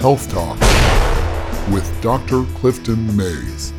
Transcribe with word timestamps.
Health 0.00 0.30
Talk 0.30 0.60
with 1.72 2.00
Dr. 2.00 2.44
Clifton 2.54 3.16
Mays. 3.16 3.72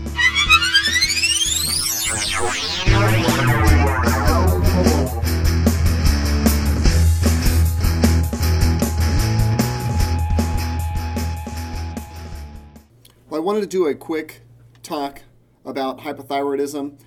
Well, 13.29 13.39
I 13.39 13.39
wanted 13.39 13.61
to 13.61 13.67
do 13.67 13.87
a 13.87 13.95
quick 13.95 14.41
talk 14.83 15.21
about 15.63 15.99
hypothyroidism. 15.99 16.99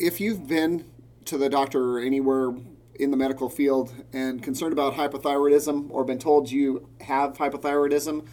If 0.00 0.20
you've 0.20 0.48
been 0.48 0.84
to 1.26 1.38
the 1.38 1.48
doctor 1.48 1.92
or 1.92 2.00
anywhere 2.00 2.52
in 2.96 3.12
the 3.12 3.16
medical 3.16 3.48
field 3.48 3.94
and 4.12 4.42
concerned 4.42 4.72
about 4.72 4.94
hypothyroidism 4.94 5.86
or 5.90 6.02
been 6.02 6.18
told 6.18 6.50
you 6.50 6.88
have 7.02 7.34
hypothyroidism, 7.34 8.26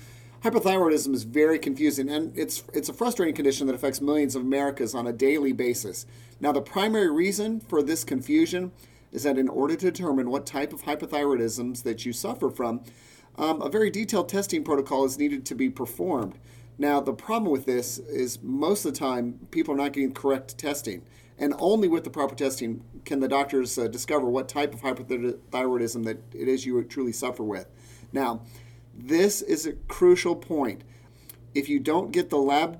hypothyroidism 0.44 1.14
is 1.14 1.24
very 1.24 1.58
confusing 1.60 2.10
and 2.10 2.38
it's 2.38 2.64
it's 2.74 2.90
a 2.90 2.94
frustrating 2.94 3.36
condition 3.36 3.68
that 3.68 3.76
affects 3.76 4.02
millions 4.02 4.36
of 4.36 4.42
Americans 4.42 4.94
on 4.94 5.08
a 5.08 5.14
daily 5.14 5.54
basis. 5.54 6.06
Now, 6.40 6.52
the 6.52 6.62
primary 6.62 7.10
reason 7.10 7.62
for 7.62 7.82
this 7.82 8.04
confusion 8.04 8.72
is 9.12 9.24
that 9.24 9.38
in 9.38 9.48
order 9.48 9.76
to 9.76 9.92
determine 9.92 10.30
what 10.30 10.46
type 10.46 10.74
of 10.74 10.84
hypothyroidisms 10.84 11.84
that 11.84 12.06
you 12.06 12.12
suffer 12.12 12.50
from, 12.50 12.84
um, 13.38 13.62
a 13.62 13.70
very 13.70 13.90
detailed 13.90 14.28
testing 14.28 14.64
protocol 14.64 15.06
is 15.06 15.18
needed 15.18 15.46
to 15.46 15.56
be 15.56 15.70
performed. 15.70 16.38
Now, 16.78 17.00
the 17.00 17.14
problem 17.14 17.52
with 17.52 17.66
this 17.66 18.00
is 18.00 18.42
most 18.44 18.86
of 18.86 18.94
the 18.94 19.00
time 19.00 19.48
people 19.52 19.74
are 19.74 19.78
not 19.78 19.94
getting 19.94 20.14
correct 20.14 20.58
testing 20.58 21.04
and 21.38 21.54
only 21.60 21.88
with 21.88 22.04
the 22.04 22.10
proper 22.10 22.36
testing 22.36 22.84
can 23.04 23.20
the 23.20 23.28
doctors 23.28 23.78
uh, 23.78 23.88
discover 23.88 24.28
what 24.28 24.48
type 24.48 24.74
of 24.74 24.82
hypothyroidism 24.82 26.06
that 26.06 26.18
it 26.34 26.48
is 26.48 26.66
you 26.66 26.82
truly 26.84 27.12
suffer 27.12 27.44
with. 27.44 27.68
Now, 28.14 28.42
this 28.96 29.42
is 29.42 29.66
a 29.66 29.74
crucial 29.74 30.36
point. 30.36 30.84
If 31.54 31.70
you 31.70 31.80
don't 31.80 32.12
get 32.12 32.30
the 32.30 32.38
lab 32.38 32.80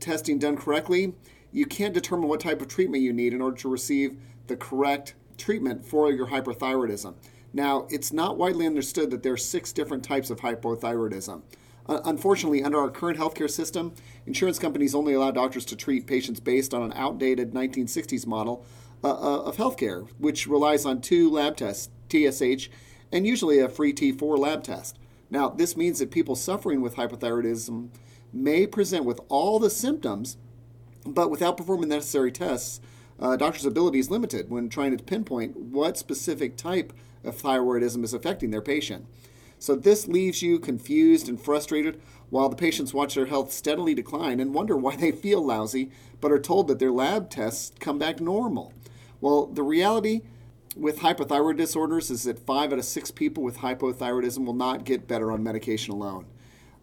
testing 0.00 0.38
done 0.38 0.56
correctly, 0.56 1.14
you 1.52 1.66
can't 1.66 1.94
determine 1.94 2.28
what 2.28 2.40
type 2.40 2.60
of 2.60 2.68
treatment 2.68 3.02
you 3.02 3.12
need 3.12 3.34
in 3.34 3.42
order 3.42 3.56
to 3.58 3.68
receive 3.68 4.16
the 4.46 4.56
correct 4.56 5.14
treatment 5.36 5.84
for 5.84 6.10
your 6.10 6.28
hyperthyroidism. 6.28 7.14
Now, 7.52 7.86
it's 7.90 8.12
not 8.12 8.38
widely 8.38 8.66
understood 8.66 9.10
that 9.10 9.22
there 9.22 9.34
are 9.34 9.38
six 9.38 9.72
different 9.72 10.04
types 10.04 10.30
of 10.30 10.40
hypothyroidism. 10.40 11.42
Uh, 11.86 12.00
unfortunately, 12.04 12.62
under 12.62 12.78
our 12.78 12.90
current 12.90 13.18
healthcare 13.18 13.50
system, 13.50 13.92
insurance 14.26 14.58
companies 14.58 14.94
only 14.94 15.14
allow 15.14 15.30
doctors 15.30 15.64
to 15.66 15.76
treat 15.76 16.06
patients 16.06 16.40
based 16.40 16.72
on 16.72 16.82
an 16.82 16.92
outdated 16.94 17.52
1960s 17.52 18.26
model 18.26 18.64
uh, 19.04 19.10
uh, 19.10 19.42
of 19.42 19.56
healthcare, 19.56 20.08
which 20.18 20.46
relies 20.46 20.86
on 20.86 21.00
two 21.00 21.28
lab 21.28 21.56
tests, 21.56 21.90
TSH, 22.08 22.68
and 23.10 23.26
usually 23.26 23.58
a 23.58 23.68
free 23.68 23.92
T4 23.92 24.38
lab 24.38 24.62
test. 24.62 24.96
Now, 25.32 25.48
this 25.48 25.78
means 25.78 25.98
that 25.98 26.10
people 26.10 26.36
suffering 26.36 26.82
with 26.82 26.96
hypothyroidism 26.96 27.88
may 28.34 28.66
present 28.66 29.06
with 29.06 29.18
all 29.30 29.58
the 29.58 29.70
symptoms, 29.70 30.36
but 31.06 31.30
without 31.30 31.56
performing 31.56 31.88
necessary 31.88 32.30
tests, 32.30 32.82
uh, 33.18 33.36
doctor's 33.36 33.64
ability 33.64 33.98
is 33.98 34.10
limited 34.10 34.50
when 34.50 34.68
trying 34.68 34.94
to 34.94 35.02
pinpoint 35.02 35.56
what 35.56 35.96
specific 35.96 36.58
type 36.58 36.92
of 37.24 37.40
thyroidism 37.40 38.04
is 38.04 38.12
affecting 38.12 38.50
their 38.50 38.60
patient. 38.60 39.06
So 39.58 39.74
this 39.74 40.06
leaves 40.06 40.42
you 40.42 40.58
confused 40.58 41.30
and 41.30 41.40
frustrated 41.40 41.98
while 42.28 42.50
the 42.50 42.56
patients 42.56 42.92
watch 42.92 43.14
their 43.14 43.26
health 43.26 43.52
steadily 43.52 43.94
decline 43.94 44.38
and 44.38 44.52
wonder 44.52 44.76
why 44.76 44.96
they 44.96 45.12
feel 45.12 45.42
lousy 45.42 45.90
but 46.20 46.30
are 46.30 46.38
told 46.38 46.68
that 46.68 46.78
their 46.78 46.92
lab 46.92 47.30
tests 47.30 47.72
come 47.80 47.98
back 47.98 48.20
normal. 48.20 48.74
Well, 49.22 49.46
the 49.46 49.62
reality 49.62 50.20
with 50.76 51.00
hypothyroid 51.00 51.56
disorders 51.56 52.10
is 52.10 52.24
that 52.24 52.38
five 52.38 52.72
out 52.72 52.78
of 52.78 52.84
six 52.84 53.10
people 53.10 53.42
with 53.42 53.58
hypothyroidism 53.58 54.44
will 54.44 54.54
not 54.54 54.84
get 54.84 55.06
better 55.06 55.30
on 55.30 55.42
medication 55.42 55.92
alone. 55.92 56.26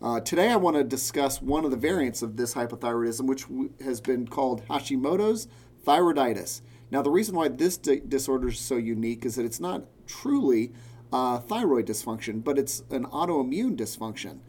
Uh, 0.01 0.19
today, 0.19 0.49
I 0.49 0.55
want 0.55 0.77
to 0.77 0.83
discuss 0.83 1.41
one 1.41 1.65
of 1.65 1.71
the 1.71 1.77
variants 1.77 2.21
of 2.21 2.37
this 2.37 2.53
hypothyroidism, 2.53 3.25
which 3.25 3.45
has 3.83 3.99
been 3.99 4.27
called 4.27 4.65
Hashimoto's 4.67 5.47
thyroiditis. 5.85 6.61
Now, 6.91 7.01
the 7.01 7.11
reason 7.11 7.35
why 7.35 7.49
this 7.49 7.77
di- 7.77 8.01
disorder 8.07 8.49
is 8.49 8.59
so 8.59 8.77
unique 8.77 9.25
is 9.25 9.35
that 9.35 9.45
it's 9.45 9.59
not 9.59 9.83
truly 10.07 10.71
uh, 11.11 11.39
thyroid 11.39 11.85
dysfunction, 11.85 12.43
but 12.43 12.57
it's 12.57 12.83
an 12.91 13.05
autoimmune 13.07 13.75
dysfunction. 13.75 14.39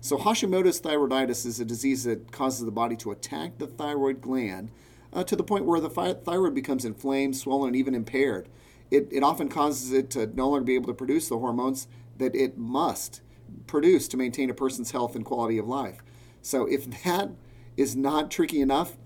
So, 0.00 0.18
Hashimoto's 0.18 0.80
thyroiditis 0.80 1.46
is 1.46 1.60
a 1.60 1.64
disease 1.64 2.04
that 2.04 2.32
causes 2.32 2.64
the 2.64 2.72
body 2.72 2.96
to 2.96 3.12
attack 3.12 3.58
the 3.58 3.66
thyroid 3.66 4.20
gland 4.20 4.70
uh, 5.12 5.22
to 5.24 5.36
the 5.36 5.44
point 5.44 5.64
where 5.64 5.80
the 5.80 5.90
thyroid 5.90 6.54
becomes 6.54 6.84
inflamed, 6.84 7.36
swollen, 7.36 7.68
and 7.68 7.76
even 7.76 7.94
impaired. 7.94 8.48
It, 8.90 9.08
it 9.10 9.22
often 9.22 9.48
causes 9.48 9.92
it 9.92 10.10
to 10.10 10.26
no 10.26 10.50
longer 10.50 10.64
be 10.64 10.74
able 10.74 10.86
to 10.86 10.94
produce 10.94 11.28
the 11.28 11.38
hormones 11.38 11.88
that 12.16 12.34
it 12.34 12.56
must 12.56 13.20
produce 13.66 14.08
to 14.08 14.16
maintain 14.16 14.50
a 14.50 14.54
person's 14.54 14.90
health 14.90 15.14
and 15.14 15.24
quality 15.24 15.58
of 15.58 15.66
life. 15.66 16.02
So, 16.42 16.66
if 16.66 16.88
that 17.04 17.30
is 17.76 17.94
not 17.94 18.30
tricky 18.30 18.60
enough, 18.60 18.96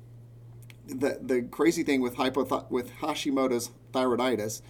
the, 0.86 1.18
the 1.20 1.42
crazy 1.42 1.82
thing 1.82 2.00
with, 2.00 2.16
hypoth- 2.16 2.70
with 2.70 2.92
Hashimoto's 2.96 3.70
thyroiditis 3.92 4.62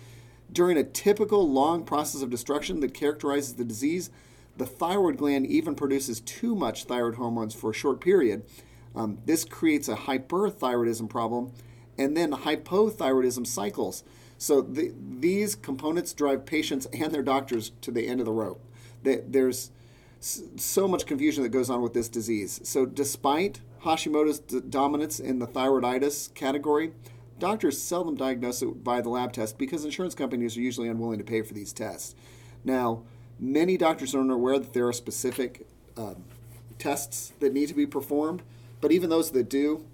during 0.52 0.76
a 0.76 0.84
typical 0.84 1.48
long 1.48 1.84
process 1.84 2.22
of 2.22 2.30
destruction 2.30 2.80
that 2.80 2.92
characterizes 2.92 3.54
the 3.54 3.64
disease, 3.64 4.10
the 4.56 4.66
thyroid 4.66 5.16
gland 5.16 5.46
even 5.46 5.74
produces 5.74 6.20
too 6.20 6.54
much 6.54 6.84
thyroid 6.84 7.14
hormones 7.14 7.54
for 7.54 7.70
a 7.70 7.74
short 7.74 8.00
period. 8.00 8.44
Um, 8.94 9.18
this 9.24 9.44
creates 9.44 9.88
a 9.88 9.96
hyperthyroidism 9.96 11.08
problem 11.08 11.52
and 11.96 12.16
then 12.16 12.32
hypothyroidism 12.32 13.46
cycles. 13.46 14.04
So 14.42 14.60
the, 14.60 14.92
these 15.20 15.54
components 15.54 16.12
drive 16.12 16.44
patients 16.44 16.86
and 16.92 17.12
their 17.12 17.22
doctors 17.22 17.70
to 17.82 17.92
the 17.92 18.08
end 18.08 18.18
of 18.18 18.26
the 18.26 18.32
rope. 18.32 18.60
There's 19.04 19.70
so 20.20 20.88
much 20.88 21.06
confusion 21.06 21.44
that 21.44 21.50
goes 21.50 21.70
on 21.70 21.80
with 21.80 21.94
this 21.94 22.08
disease. 22.08 22.60
So 22.64 22.84
despite 22.84 23.60
Hashimoto's 23.84 24.40
dominance 24.40 25.20
in 25.20 25.38
the 25.38 25.46
thyroiditis 25.46 26.34
category, 26.34 26.92
Doctors 27.38 27.82
seldom 27.82 28.14
diagnose 28.14 28.62
it 28.62 28.84
by 28.84 29.00
the 29.00 29.08
lab 29.08 29.32
test 29.32 29.58
because 29.58 29.84
insurance 29.84 30.14
companies 30.14 30.56
are 30.56 30.60
usually 30.60 30.88
unwilling 30.88 31.18
to 31.18 31.24
pay 31.24 31.42
for 31.42 31.54
these 31.54 31.72
tests. 31.72 32.14
Now, 32.64 33.02
many 33.40 33.76
doctors 33.76 34.14
aren't 34.14 34.30
aware 34.30 34.60
that 34.60 34.72
there 34.72 34.86
are 34.86 34.92
specific 34.92 35.66
um, 35.96 36.22
tests 36.78 37.32
that 37.40 37.52
need 37.52 37.66
to 37.66 37.74
be 37.74 37.84
performed, 37.84 38.42
but 38.80 38.92
even 38.92 39.10
those 39.10 39.32
that 39.32 39.48
do 39.48 39.84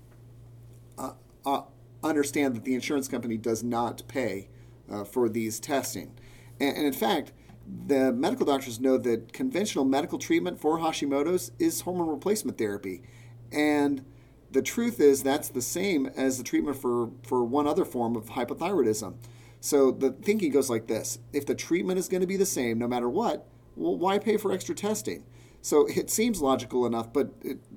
uh, 0.99 1.13
uh, 1.47 1.63
understand 2.03 2.55
that 2.57 2.65
the 2.65 2.75
insurance 2.75 3.09
company 3.09 3.37
does 3.37 3.63
not 3.63 4.03
pay 4.09 4.49
uh, 4.91 5.05
for 5.05 5.29
these 5.29 5.61
testing. 5.61 6.15
And, 6.61 6.77
and 6.77 6.87
in 6.87 6.93
fact, 6.93 7.33
the 7.87 8.13
medical 8.13 8.47
doctors 8.47 8.81
know 8.81 8.97
that 8.99 9.33
conventional 9.33 9.85
medical 9.85 10.19
treatment 10.19 10.61
for 10.61 10.79
Hashimoto's 10.79 11.53
is 11.59 11.83
hormone 11.83 12.09
replacement 12.09 12.57
therapy. 12.59 13.03
And 13.53 14.05
the 14.51 14.63
truth 14.63 15.01
is 15.01 15.23
that's 15.23 15.49
the 15.51 15.63
same 15.63 16.07
as 16.17 16.39
the 16.39 16.45
treatment 16.45 16.77
for, 16.79 17.11
for 17.23 17.45
one 17.45 17.67
other 17.67 17.85
form 17.85 18.17
of 18.17 18.31
hypothyroidism. 18.31 19.17
So 19.61 19.91
the 19.91 20.13
thinking 20.13 20.53
goes 20.53 20.71
like 20.71 20.87
this 20.87 21.19
if 21.33 21.45
the 21.45 21.55
treatment 21.55 21.99
is 21.99 22.09
going 22.09 22.21
to 22.21 22.27
be 22.27 22.37
the 22.37 22.47
same 22.47 22.79
no 22.79 22.89
matter 22.89 23.09
what, 23.09 23.47
well, 23.77 23.97
why 23.97 24.19
pay 24.19 24.37
for 24.37 24.53
extra 24.53 24.75
testing? 24.75 25.25
So 25.69 25.85
it 25.85 26.09
seems 26.09 26.41
logical 26.41 26.87
enough, 26.87 27.13
but 27.13 27.29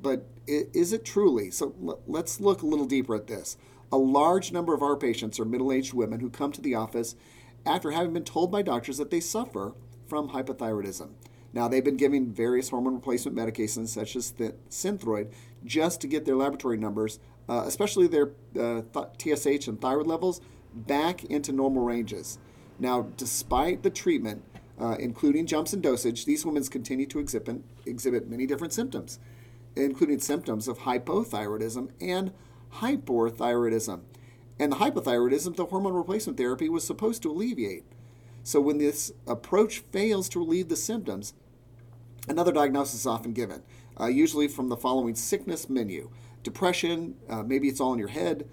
but 0.02 0.25
is 0.47 0.94
it 0.94 1.03
truly? 1.03 1.52
So 1.52 2.00
let's 2.07 2.40
look 2.40 2.62
a 2.62 2.66
little 2.66 2.85
deeper 2.85 3.16
at 3.16 3.28
this. 3.28 3.57
A 3.91 3.97
large 3.97 4.53
number 4.53 4.74
of 4.74 4.81
our 4.81 4.96
patients 4.96 5.41
are 5.41 5.44
middle 5.44 5.74
aged 5.74 5.94
women 5.94 6.22
who 6.22 6.30
come 6.30 6.53
to 6.53 6.62
the 6.62 6.74
office 6.74 7.18
after 7.66 7.91
having 7.91 8.13
been 8.13 8.24
told 8.24 8.50
by 8.50 8.62
doctors 8.62 8.97
that 8.97 9.12
they 9.12 9.19
suffer 9.19 9.74
from 10.07 10.30
hypothyroidism. 10.30 11.09
Now, 11.51 11.68
they've 11.68 11.84
been 11.84 11.97
giving 11.97 12.31
various 12.31 12.69
hormone 12.69 12.96
replacement 12.96 13.35
medications, 13.35 13.90
such 13.90 14.16
as 14.16 14.31
the 14.31 14.56
Synthroid, 14.69 15.34
just 15.66 16.00
to 16.00 16.07
get 16.07 16.24
their 16.24 16.38
laboratory 16.38 16.78
numbers, 16.78 17.19
uh, 17.50 17.63
especially 17.66 18.07
their 18.07 18.31
uh, 18.57 18.84
th- 18.94 19.38
TSH 19.38 19.68
and 19.68 19.81
thyroid 19.81 20.07
levels, 20.07 20.40
back 20.74 21.25
into 21.25 21.51
normal 21.51 21.84
ranges. 21.84 22.40
Now, 22.80 23.09
despite 23.18 23.84
the 23.84 23.90
treatment, 23.90 24.46
uh, 24.81 24.96
including 25.00 25.46
jumps 25.46 25.74
in 25.74 25.81
dosage, 25.81 26.25
these 26.25 26.45
women 26.45 26.63
continue 26.63 27.06
to 27.06 27.19
exhibit, 27.19 27.62
exhibit 27.86 28.30
many 28.30 28.45
different 28.45 28.74
symptoms, 28.74 29.19
including 29.75 30.19
symptoms 30.19 30.68
of 30.68 30.80
hypothyroidism 30.80 31.89
and 32.01 32.31
hyperthyroidism. 32.75 34.01
And 34.60 34.72
the 34.72 34.78
hypothyroidism, 34.78 35.56
the 35.56 35.66
hormone 35.66 35.94
replacement 35.94 36.38
therapy 36.38 36.69
was 36.69 36.86
supposed 36.86 37.22
to 37.24 37.31
alleviate. 37.31 37.83
So, 38.44 38.60
when 38.60 38.80
this 38.80 39.12
approach 39.28 39.80
fails 39.92 40.28
to 40.30 40.39
relieve 40.39 40.69
the 40.69 40.75
symptoms, 40.75 41.34
Another 42.27 42.51
diagnosis 42.51 43.01
is 43.01 43.07
often 43.07 43.34
given, 43.34 43.63
uh, 44.00 44.06
usually 44.06 44.48
from 44.48 44.69
the 44.69 44.77
following 44.77 45.16
sickness 45.16 45.69
menu 45.69 46.10
depression, 46.44 47.16
uh, 47.30 47.44
maybe 47.44 47.68
it's 47.68 47.80
all 47.80 47.94
in 47.94 48.00
your 48.00 48.07
head, 48.07 48.48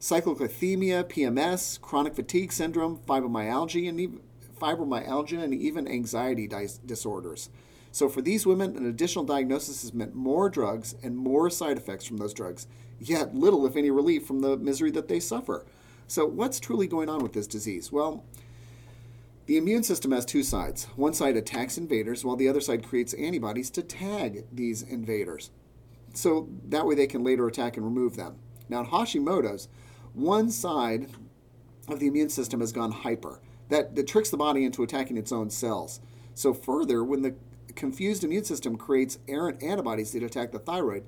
cyclothymia, 0.00 1.04
PMS, 1.04 1.80
chronic 1.80 2.14
fatigue 2.14 2.52
syndrome, 2.52 2.98
fibromyalgia, 2.98 3.88
and 3.88 4.00
even, 4.00 4.20
fibromyalgia, 4.62 5.42
and 5.42 5.52
even 5.54 5.88
anxiety 5.88 6.46
dis- 6.46 6.78
disorders. 6.78 7.50
So, 7.90 8.08
for 8.08 8.22
these 8.22 8.46
women, 8.46 8.76
an 8.76 8.86
additional 8.86 9.24
diagnosis 9.24 9.82
has 9.82 9.92
meant 9.92 10.14
more 10.14 10.48
drugs 10.48 10.94
and 11.02 11.16
more 11.16 11.50
side 11.50 11.76
effects 11.76 12.06
from 12.06 12.16
those 12.18 12.32
drugs, 12.32 12.66
yet 12.98 13.34
little, 13.34 13.66
if 13.66 13.76
any, 13.76 13.90
relief 13.90 14.24
from 14.26 14.40
the 14.40 14.56
misery 14.56 14.90
that 14.92 15.08
they 15.08 15.20
suffer. 15.20 15.66
So, 16.06 16.24
what's 16.26 16.60
truly 16.60 16.86
going 16.86 17.08
on 17.08 17.22
with 17.22 17.32
this 17.32 17.46
disease? 17.46 17.92
Well, 17.92 18.24
The 19.46 19.56
immune 19.56 19.82
system 19.82 20.12
has 20.12 20.24
two 20.24 20.42
sides. 20.42 20.84
One 20.96 21.14
side 21.14 21.36
attacks 21.36 21.76
invaders, 21.76 22.24
while 22.24 22.36
the 22.36 22.48
other 22.48 22.60
side 22.60 22.86
creates 22.86 23.12
antibodies 23.14 23.70
to 23.70 23.82
tag 23.82 24.46
these 24.52 24.82
invaders. 24.82 25.50
So 26.14 26.48
that 26.68 26.86
way 26.86 26.94
they 26.94 27.06
can 27.08 27.24
later 27.24 27.46
attack 27.46 27.76
and 27.76 27.84
remove 27.84 28.16
them. 28.16 28.36
Now, 28.68 28.80
in 28.80 28.86
Hashimoto's, 28.86 29.68
one 30.14 30.50
side 30.50 31.08
of 31.88 31.98
the 31.98 32.06
immune 32.06 32.28
system 32.28 32.60
has 32.60 32.72
gone 32.72 32.92
hyper. 32.92 33.40
That, 33.72 33.94
that 33.96 34.06
tricks 34.06 34.28
the 34.28 34.36
body 34.36 34.66
into 34.66 34.82
attacking 34.82 35.16
its 35.16 35.32
own 35.32 35.48
cells. 35.48 35.98
So, 36.34 36.52
further, 36.52 37.02
when 37.02 37.22
the 37.22 37.36
confused 37.74 38.22
immune 38.22 38.44
system 38.44 38.76
creates 38.76 39.18
errant 39.26 39.62
antibodies 39.62 40.12
that 40.12 40.22
attack 40.22 40.52
the 40.52 40.58
thyroid, 40.58 41.06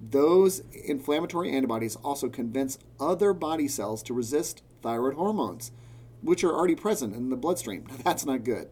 those 0.00 0.62
inflammatory 0.72 1.52
antibodies 1.52 1.94
also 1.96 2.30
convince 2.30 2.78
other 2.98 3.34
body 3.34 3.68
cells 3.68 4.02
to 4.04 4.14
resist 4.14 4.62
thyroid 4.80 5.12
hormones, 5.12 5.72
which 6.22 6.42
are 6.42 6.54
already 6.54 6.74
present 6.74 7.14
in 7.14 7.28
the 7.28 7.36
bloodstream. 7.36 7.84
Now, 7.86 7.96
that's 8.04 8.24
not 8.24 8.44
good. 8.44 8.70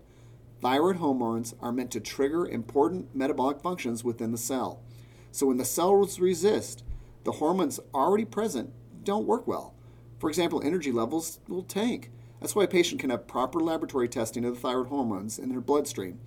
Thyroid 0.62 0.96
hormones 0.96 1.54
are 1.60 1.70
meant 1.70 1.90
to 1.90 2.00
trigger 2.00 2.46
important 2.46 3.14
metabolic 3.14 3.60
functions 3.60 4.02
within 4.02 4.32
the 4.32 4.38
cell. 4.38 4.80
So 5.32 5.48
when 5.48 5.58
the 5.58 5.66
cells 5.66 6.18
resist, 6.18 6.82
the 7.24 7.32
hormones 7.32 7.78
already 7.92 8.24
present 8.24 8.72
don't 9.04 9.26
work 9.26 9.46
well. 9.46 9.74
For 10.18 10.30
example, 10.30 10.62
energy 10.64 10.90
levels 10.90 11.40
will 11.46 11.62
tank. 11.62 12.10
That's 12.44 12.54
why 12.54 12.64
a 12.64 12.68
patient 12.68 13.00
can 13.00 13.08
have 13.08 13.26
proper 13.26 13.58
laboratory 13.58 14.06
testing 14.06 14.44
of 14.44 14.56
the 14.56 14.60
thyroid 14.60 14.88
hormones 14.88 15.38
in 15.38 15.48
their 15.48 15.62
bloodstream 15.62 16.20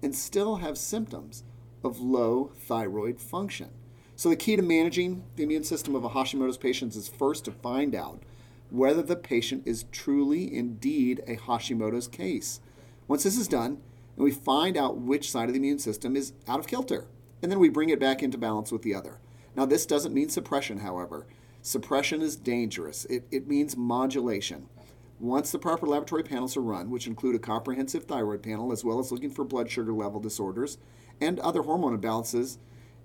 and 0.00 0.14
still 0.14 0.58
have 0.58 0.78
symptoms 0.78 1.42
of 1.82 1.98
low 1.98 2.52
thyroid 2.54 3.20
function. 3.20 3.70
So, 4.14 4.28
the 4.28 4.36
key 4.36 4.54
to 4.54 4.62
managing 4.62 5.24
the 5.34 5.42
immune 5.42 5.64
system 5.64 5.96
of 5.96 6.04
a 6.04 6.10
Hashimoto's 6.10 6.56
patient 6.56 6.94
is 6.94 7.08
first 7.08 7.44
to 7.46 7.50
find 7.50 7.96
out 7.96 8.22
whether 8.70 9.02
the 9.02 9.16
patient 9.16 9.64
is 9.66 9.86
truly 9.90 10.54
indeed 10.54 11.20
a 11.26 11.34
Hashimoto's 11.34 12.06
case. 12.06 12.60
Once 13.08 13.24
this 13.24 13.36
is 13.36 13.48
done, 13.48 13.82
and 14.14 14.24
we 14.24 14.30
find 14.30 14.76
out 14.76 14.98
which 14.98 15.32
side 15.32 15.48
of 15.48 15.52
the 15.52 15.58
immune 15.58 15.80
system 15.80 16.14
is 16.14 16.32
out 16.46 16.60
of 16.60 16.68
kilter, 16.68 17.08
and 17.42 17.50
then 17.50 17.58
we 17.58 17.70
bring 17.70 17.88
it 17.88 17.98
back 17.98 18.22
into 18.22 18.38
balance 18.38 18.70
with 18.70 18.82
the 18.82 18.94
other. 18.94 19.18
Now, 19.56 19.66
this 19.66 19.84
doesn't 19.84 20.14
mean 20.14 20.28
suppression, 20.28 20.78
however. 20.78 21.26
Suppression 21.60 22.22
is 22.22 22.36
dangerous, 22.36 23.04
it, 23.06 23.26
it 23.32 23.48
means 23.48 23.76
modulation. 23.76 24.68
Once 25.18 25.50
the 25.50 25.58
proper 25.58 25.86
laboratory 25.86 26.22
panels 26.22 26.56
are 26.56 26.62
run, 26.62 26.90
which 26.90 27.06
include 27.06 27.34
a 27.34 27.38
comprehensive 27.38 28.04
thyroid 28.04 28.42
panel 28.42 28.70
as 28.70 28.84
well 28.84 28.98
as 28.98 29.10
looking 29.10 29.30
for 29.30 29.44
blood 29.44 29.70
sugar 29.70 29.92
level 29.92 30.20
disorders 30.20 30.78
and 31.20 31.40
other 31.40 31.62
hormone 31.62 31.98
imbalances, 31.98 32.58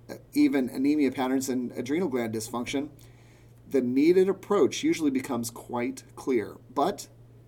uh, 0.10 0.16
even 0.34 0.70
anemia 0.70 1.12
patterns 1.12 1.48
and 1.48 1.72
adrenal 1.74 2.10
gland 2.10 2.34
dysfunction, 2.34 2.90
the 3.70 3.82
needed 3.82 4.28
approach 4.28 4.84
usually 4.84 5.12
becomes 5.12 5.50
quite 5.50 6.04
clear. 6.16 6.58
But 6.74 7.08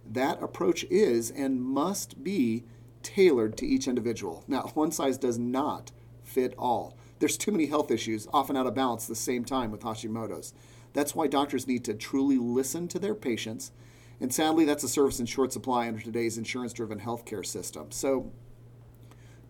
that 0.10 0.42
approach 0.42 0.86
is 0.86 1.30
and 1.32 1.62
must 1.62 2.24
be 2.24 2.64
tailored 3.02 3.58
to 3.58 3.68
each 3.68 3.88
individual. 3.88 4.46
Now, 4.48 4.62
one 4.74 4.92
size 4.92 5.18
does 5.18 5.38
not 5.38 5.92
fit 6.24 6.54
all. 6.58 6.98
There's 7.20 7.38
too 7.38 7.52
many 7.52 7.66
health 7.66 7.92
issues, 7.92 8.28
often 8.34 8.58
out 8.58 8.68
of 8.68 8.76
balance, 8.76 9.04
at 9.06 9.10
the 9.10 9.16
same 9.16 9.44
time 9.44 9.72
with 9.72 9.82
Hashimoto's. 9.82 10.54
That's 10.94 11.16
why 11.16 11.28
doctors 11.28 11.68
need 11.68 11.84
to 11.86 11.94
truly 11.94 12.38
listen 12.38 12.88
to 12.90 13.00
their 13.00 13.16
patients. 13.16 13.72
And 14.20 14.34
sadly, 14.34 14.66
that's 14.66 14.84
a 14.84 14.90
service 14.90 15.20
in 15.20 15.26
short 15.26 15.52
supply 15.52 15.88
under 15.88 16.02
today's 16.02 16.38
insurance 16.38 16.74
driven 16.74 17.00
healthcare 17.00 17.46
system. 17.46 17.92
So, 17.92 18.32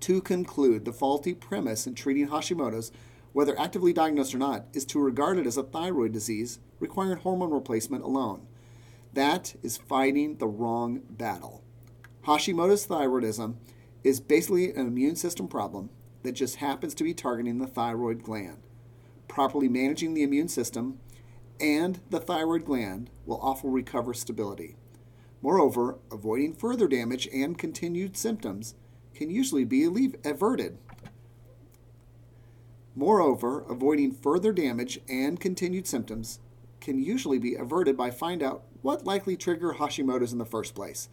to 0.02 0.22
conclude, 0.22 0.86
the 0.86 0.94
faulty 0.94 1.34
premise 1.34 1.88
in 1.88 1.96
treating 1.96 2.28
Hashimoto's, 2.28 2.92
whether 3.32 3.58
actively 3.60 3.94
diagnosed 3.94 4.36
or 4.36 4.40
not, 4.40 4.66
is 4.74 4.86
to 4.86 5.00
regard 5.00 5.38
it 5.38 5.48
as 5.48 5.58
a 5.58 5.64
thyroid 5.64 6.12
disease 6.12 6.60
requiring 6.80 7.20
hormone 7.20 7.52
replacement 7.52 8.04
alone. 8.04 8.46
That 9.14 9.56
is 9.64 9.78
fighting 9.78 10.38
the 10.38 10.48
wrong 10.48 11.02
battle. 11.10 11.64
Hashimoto's 12.26 12.88
thyroidism 12.88 13.56
is 14.04 14.20
basically 14.20 14.72
an 14.72 14.88
immune 14.88 15.16
system 15.16 15.48
problem 15.48 15.90
that 16.24 16.34
just 16.34 16.58
happens 16.58 16.94
to 16.96 17.04
be 17.04 17.14
targeting 17.14 17.60
the 17.60 17.68
thyroid 17.68 18.24
gland. 18.24 18.64
Properly 19.28 19.70
managing 19.70 20.14
the 20.14 20.24
immune 20.24 20.48
system 20.48 21.00
and 21.60 22.00
the 22.10 22.20
thyroid 22.20 22.66
gland 22.66 23.10
will 23.26 23.40
often 23.42 23.72
recover 23.72 24.14
stability. 24.14 24.76
Moreover, 25.42 25.98
avoiding 26.12 26.54
further 26.54 26.88
damage 26.88 27.28
and 27.34 27.58
continued 27.58 28.16
symptoms 28.16 28.76
can 29.14 29.30
usually 29.30 29.66
be 29.66 29.84
averted. 30.24 30.78
Moreover, 32.96 33.66
avoiding 33.70 34.12
further 34.12 34.54
damage 34.54 35.00
and 35.10 35.40
continued 35.40 35.88
symptoms 35.88 36.40
can 36.80 37.02
usually 37.02 37.40
be 37.40 37.56
averted 37.56 37.98
by 37.98 38.12
find 38.12 38.44
out 38.44 38.64
what 38.82 39.06
likely 39.06 39.36
trigger 39.36 39.74
Hashimoto's 39.74 40.32
in 40.32 40.38
the 40.38 40.46
first 40.46 40.76
place. 40.76 41.10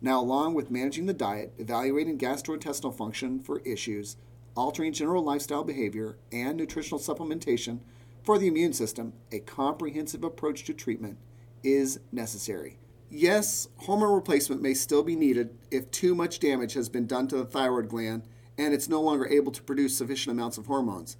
Now, 0.00 0.20
along 0.20 0.54
with 0.54 0.70
managing 0.70 1.06
the 1.06 1.12
diet, 1.12 1.52
evaluating 1.58 2.18
gastrointestinal 2.18 2.96
function 2.96 3.40
for 3.40 3.60
issues, 3.60 4.16
altering 4.56 4.92
general 4.92 5.24
lifestyle 5.24 5.64
behavior, 5.64 6.18
and 6.32 6.56
nutritional 6.56 7.00
supplementation 7.00 7.80
for 8.22 8.38
the 8.38 8.46
immune 8.46 8.72
system, 8.72 9.12
a 9.32 9.40
comprehensive 9.40 10.24
approach 10.24 10.64
to 10.64 10.74
treatment 10.74 11.18
is 11.62 12.00
necessary. 12.12 12.78
Yes, 13.10 13.68
hormone 13.78 14.14
replacement 14.14 14.60
may 14.60 14.74
still 14.74 15.02
be 15.02 15.16
needed 15.16 15.56
if 15.70 15.90
too 15.90 16.14
much 16.14 16.40
damage 16.40 16.74
has 16.74 16.88
been 16.88 17.06
done 17.06 17.26
to 17.28 17.36
the 17.36 17.44
thyroid 17.44 17.88
gland 17.88 18.22
and 18.58 18.74
it's 18.74 18.88
no 18.88 19.00
longer 19.00 19.26
able 19.28 19.52
to 19.52 19.62
produce 19.62 19.96
sufficient 19.96 20.32
amounts 20.32 20.58
of 20.58 20.66
hormones. 20.66 21.16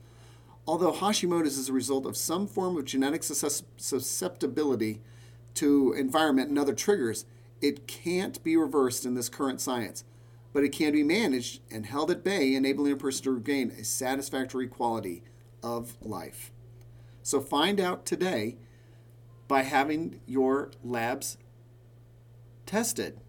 Although 0.66 0.92
Hashimoto's 0.92 1.56
is 1.56 1.70
a 1.70 1.72
result 1.72 2.04
of 2.04 2.16
some 2.16 2.46
form 2.46 2.76
of 2.76 2.84
genetic 2.84 3.22
susceptibility 3.22 5.00
to 5.54 5.94
environment 5.94 6.50
and 6.50 6.58
other 6.58 6.74
triggers, 6.74 7.24
it 7.62 7.86
can't 7.86 8.42
be 8.44 8.56
reversed 8.56 9.06
in 9.06 9.14
this 9.14 9.30
current 9.30 9.60
science, 9.60 10.04
but 10.52 10.64
it 10.64 10.72
can 10.72 10.92
be 10.92 11.02
managed 11.02 11.60
and 11.70 11.86
held 11.86 12.10
at 12.10 12.22
bay, 12.22 12.54
enabling 12.54 12.92
a 12.92 12.96
person 12.96 13.24
to 13.24 13.30
regain 13.30 13.70
a 13.70 13.84
satisfactory 13.84 14.68
quality 14.68 15.22
of 15.62 15.96
life. 16.02 16.52
So 17.28 17.42
find 17.42 17.78
out 17.78 18.06
today 18.06 18.56
by 19.48 19.60
having 19.60 20.22
your 20.24 20.70
labs 20.82 21.36
tested. 22.64 23.20